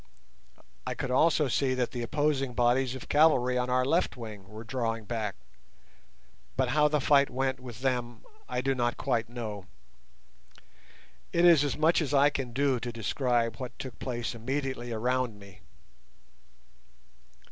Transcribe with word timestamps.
I 0.83 0.95
could 0.95 1.11
also 1.11 1.47
see 1.47 1.75
that 1.75 1.91
the 1.91 2.01
opposing 2.01 2.55
bodies 2.55 2.95
of 2.95 3.07
cavalry 3.07 3.55
on 3.55 3.69
our 3.69 3.85
left 3.85 4.17
wing 4.17 4.49
were 4.49 4.63
drawing 4.63 5.05
back, 5.05 5.35
but 6.57 6.69
how 6.69 6.87
the 6.87 6.99
fight 6.99 7.29
went 7.29 7.59
with 7.59 7.81
them 7.81 8.23
I 8.49 8.61
do 8.61 8.73
not 8.73 8.97
quite 8.97 9.29
know. 9.29 9.67
It 11.31 11.45
is 11.45 11.63
as 11.63 11.77
much 11.77 12.01
as 12.01 12.15
I 12.15 12.31
can 12.31 12.51
do 12.51 12.79
to 12.79 12.91
describe 12.91 13.57
what 13.57 13.77
took 13.77 13.99
place 13.99 14.33
immediately 14.33 14.91
around 14.91 15.37
me. 15.37 15.61